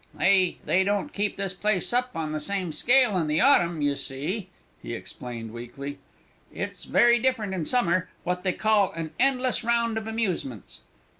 [0.15, 3.95] "They they don't keep this place up on the same scale in the autumn, you
[3.95, 4.49] see,"
[4.81, 5.99] he explained weakly.
[6.51, 10.81] "It's very different in summer; what they call 'an endless round of amusements.'"